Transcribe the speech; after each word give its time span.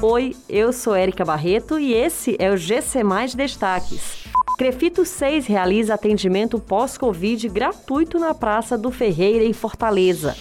Oi, 0.00 0.36
eu 0.48 0.72
sou 0.72 0.94
Érica 0.94 1.24
Barreto 1.24 1.76
e 1.76 1.92
esse 1.92 2.36
é 2.38 2.52
o 2.52 2.56
GC 2.56 3.02
Mais 3.02 3.34
Destaques. 3.34 4.28
Crefito 4.56 5.04
6 5.04 5.46
realiza 5.46 5.94
atendimento 5.94 6.60
pós-Covid 6.60 7.48
gratuito 7.48 8.16
na 8.16 8.32
Praça 8.32 8.78
do 8.78 8.92
Ferreira, 8.92 9.44
em 9.44 9.52
Fortaleza. 9.52 10.36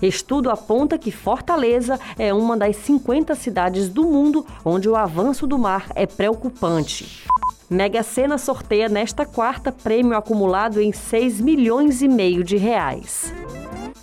Estudo 0.00 0.48
aponta 0.48 0.96
que 0.96 1.10
Fortaleza 1.10 2.00
é 2.18 2.32
uma 2.32 2.56
das 2.56 2.76
50 2.76 3.34
cidades 3.34 3.90
do 3.90 4.04
mundo 4.04 4.46
onde 4.64 4.88
o 4.88 4.96
avanço 4.96 5.46
do 5.46 5.58
mar 5.58 5.92
é 5.94 6.06
preocupante. 6.06 7.22
Mega 7.68 8.02
Sena 8.02 8.38
sorteia 8.38 8.88
nesta 8.88 9.26
quarta 9.26 9.70
prêmio 9.70 10.16
acumulado 10.16 10.80
em 10.80 10.90
6 10.90 11.38
milhões 11.38 12.00
e 12.00 12.08
meio 12.08 12.42
de 12.42 12.56
reais. 12.56 13.30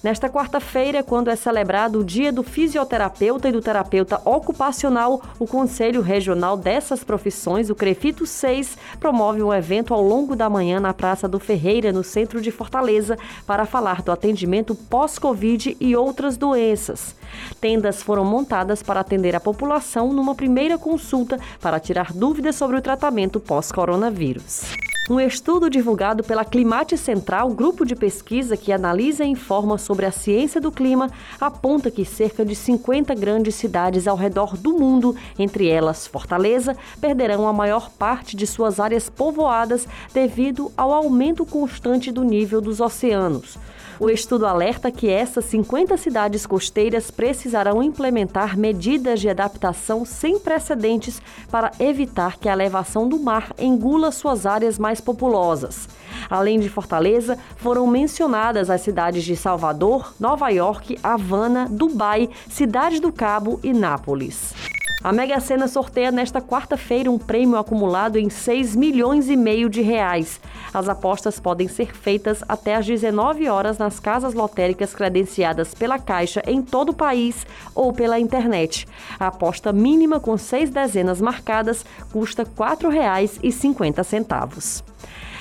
Nesta 0.02 0.29
quarta-feira, 0.29 1.04
quando 1.04 1.29
é 1.29 1.36
celebrado 1.36 2.00
o 2.00 2.04
Dia 2.05 2.32
do 2.32 2.41
Fisioterapeuta 2.41 3.50
e 3.50 3.52
do 3.52 3.61
Terapeuta 3.61 4.21
Ocupacional, 4.23 5.21
o 5.38 5.45
Conselho 5.45 6.02
Regional 6.02 6.55
dessas 6.55 7.04
profissões, 7.04 7.69
o 7.69 7.75
CREFITO 7.75 8.25
6, 8.25 8.78
promove 8.97 9.43
um 9.43 9.54
evento 9.54 9.93
ao 9.93 10.01
longo 10.01 10.37
da 10.37 10.50
manhã 10.50 10.79
na 10.79 10.93
Praça 10.93 11.28
do 11.28 11.37
Ferreira, 11.37 11.92
no 11.92 12.01
centro 12.01 12.39
de 12.39 12.50
Fortaleza, 12.50 13.18
para 13.46 13.65
falar 13.65 14.01
do 14.01 14.09
atendimento 14.09 14.73
pós-Covid 14.73 15.75
e 15.82 15.96
outras 15.97 16.37
doenças. 16.37 17.14
Tendas 17.59 18.01
foram 18.01 18.23
montadas 18.23 18.81
para 18.81 19.01
atender 19.01 19.36
a 19.36 19.39
população 19.42 20.14
numa 20.14 20.34
primeira 20.34 20.78
consulta 20.78 21.37
para 21.59 21.78
tirar 21.78 22.14
dúvidas 22.14 22.56
sobre 22.56 22.78
o 22.78 22.81
tratamento 22.81 23.37
pós-coronavírus. 23.37 24.89
Um 25.09 25.19
estudo 25.19 25.71
divulgado 25.71 26.23
pela 26.23 26.45
Climate 26.45 26.95
Central, 26.95 27.50
grupo 27.50 27.83
de 27.83 27.95
pesquisa 27.95 28.55
que 28.55 28.71
analisa 28.71 29.25
e 29.25 29.29
informa 29.29 29.75
sobre 29.79 30.05
a 30.05 30.11
ciência 30.11 30.61
do 30.61 30.71
clima, 30.71 31.09
aponta 31.41 31.89
que 31.89 32.05
cerca 32.05 32.45
de 32.45 32.53
50 32.53 33.16
grandes 33.16 33.55
cidades 33.55 34.08
ao 34.08 34.16
redor 34.16 34.55
do 34.55 34.77
mundo, 34.77 35.16
entre 35.39 35.67
elas 35.67 36.05
Fortaleza, 36.05 36.77
perderão 37.02 37.47
a 37.47 37.53
maior 37.53 37.89
parte 37.89 38.38
de 38.38 38.45
suas 38.45 38.80
áreas 38.80 39.09
povoadas 39.09 39.88
devido 40.14 40.72
ao 40.78 40.94
aumento 40.94 41.44
constante 41.44 42.12
do 42.12 42.23
nível 42.23 42.62
dos 42.62 42.80
oceanos. 42.80 43.58
O 44.00 44.09
estudo 44.09 44.45
alerta 44.45 44.89
que 44.89 45.09
essas 45.09 45.44
50 45.45 45.97
cidades 45.97 46.45
costeiras 46.45 47.11
precisarão 47.11 47.83
implementar 47.83 48.58
medidas 48.58 49.19
de 49.19 49.28
adaptação 49.28 50.06
sem 50.06 50.39
precedentes 50.39 51.22
para 51.52 51.72
evitar 51.81 52.38
que 52.38 52.47
a 52.47 52.53
elevação 52.53 53.09
do 53.09 53.19
mar 53.19 53.53
engula 53.59 54.09
suas 54.11 54.45
áreas 54.45 54.80
mais 54.80 55.02
populosas. 55.02 55.89
Além 56.30 56.61
de 56.61 56.69
Fortaleza, 56.69 57.38
foram 57.58 57.86
mencionadas 57.88 58.69
as 58.69 58.80
cidades 58.80 59.25
de 59.25 59.36
Salvador, 59.36 60.13
Nova 60.17 60.47
York, 60.47 60.97
Havana, 61.03 61.67
Dubai, 61.69 62.30
Cidade 62.50 63.02
do 63.02 63.11
Cabo 63.11 63.59
e 63.61 63.73
Nápoles. 63.73 64.78
A 65.02 65.14
Mega 65.14 65.39
Sena 65.39 65.69
sorteia 65.69 66.11
nesta 66.11 66.42
quarta-feira 66.42 67.09
um 67.09 67.17
prêmio 67.17 67.58
acumulado 67.58 68.17
em 68.17 68.30
6 68.30 68.75
milhões 68.75 69.30
e 69.30 69.38
meio 69.38 69.69
de 69.69 69.80
reais. 69.81 70.41
As 70.73 70.89
apostas 70.89 71.39
podem 71.39 71.69
ser 71.69 71.95
feitas 71.95 72.44
até 72.50 72.75
às 72.75 72.86
19 72.86 73.47
horas 73.47 73.78
nas 73.78 73.97
casas 73.97 74.33
lotéricas 74.33 74.94
credenciadas 74.94 75.73
pela 75.73 75.97
Caixa 75.97 76.44
em 76.45 76.61
todo 76.61 76.89
o 76.89 76.94
país 76.94 77.47
ou 77.73 77.94
pela 77.94 78.19
internet. 78.19 78.86
A 79.17 79.28
aposta 79.28 79.72
mínima 79.72 80.19
com 80.19 80.38
seis 80.38 80.69
dezenas 80.69 81.22
marcadas 81.22 81.86
custa 82.11 82.44
R$ 82.44 82.50
4,50. 82.58 84.84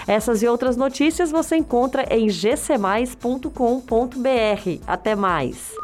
Essas 0.07 0.41
e 0.41 0.47
outras 0.47 0.77
notícias 0.77 1.33
você 1.33 1.57
encontra 1.57 2.07
em 2.15 2.29
gcmais.com.br. 2.29 3.49
Até 4.87 5.17
mais! 5.17 5.75